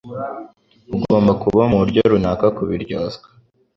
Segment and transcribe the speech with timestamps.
[0.95, 3.27] Ugomba kuba muburyo runaka kubiryozwa.